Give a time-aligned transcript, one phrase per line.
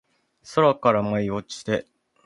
[0.55, 1.85] 空から舞い落ちて